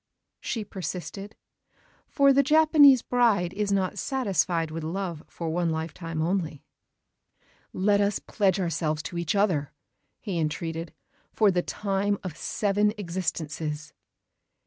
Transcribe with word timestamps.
she 0.39 0.65
persisted; 0.65 1.35
for 2.07 2.33
the 2.33 2.41
Japanese 2.41 3.03
bride 3.03 3.53
is 3.53 3.71
not 3.71 3.99
satisfied 3.99 4.71
with 4.71 4.83
love 4.83 5.21
for 5.27 5.51
one 5.51 5.69
life 5.69 5.93
time 5.93 6.23
only. 6.23 6.63
"Let 7.71 8.01
us 8.01 8.17
pledge 8.17 8.59
ourselves 8.59 9.03
to 9.03 9.17
each 9.19 9.35
other," 9.35 9.71
he 10.19 10.39
entreated, 10.39 10.91
"for 11.31 11.51
the 11.51 11.61
time 11.61 12.17
of 12.23 12.35
seven 12.35 12.93
existences." 12.97 13.93